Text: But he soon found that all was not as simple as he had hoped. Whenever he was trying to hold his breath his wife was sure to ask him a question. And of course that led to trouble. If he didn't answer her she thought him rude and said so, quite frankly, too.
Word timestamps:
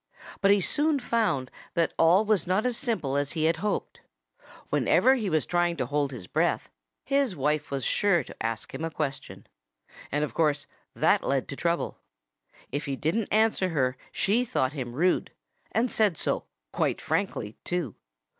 But 0.41 0.49
he 0.49 0.61
soon 0.61 0.97
found 0.99 1.51
that 1.75 1.93
all 1.95 2.25
was 2.25 2.47
not 2.47 2.65
as 2.65 2.75
simple 2.75 3.15
as 3.17 3.33
he 3.33 3.43
had 3.43 3.57
hoped. 3.57 4.01
Whenever 4.71 5.13
he 5.13 5.29
was 5.29 5.45
trying 5.45 5.77
to 5.77 5.85
hold 5.85 6.09
his 6.11 6.25
breath 6.25 6.69
his 7.05 7.35
wife 7.35 7.69
was 7.69 7.85
sure 7.85 8.23
to 8.23 8.43
ask 8.43 8.73
him 8.73 8.83
a 8.83 8.89
question. 8.89 9.45
And 10.11 10.23
of 10.23 10.33
course 10.33 10.65
that 10.95 11.23
led 11.23 11.47
to 11.49 11.55
trouble. 11.55 11.99
If 12.71 12.85
he 12.85 12.95
didn't 12.95 13.29
answer 13.31 13.69
her 13.69 13.95
she 14.11 14.43
thought 14.43 14.73
him 14.73 14.93
rude 14.93 15.31
and 15.71 15.91
said 15.91 16.17
so, 16.17 16.45
quite 16.71 16.99
frankly, 16.99 17.55
too. 17.63 17.93